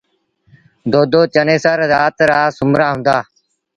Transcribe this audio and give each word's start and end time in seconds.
دودو 0.91 1.21
چنيسر 1.33 1.79
زآت 1.91 2.17
رآ 2.29 2.41
سومرآ 2.57 2.87
هُݩدآ۔ 2.93 3.17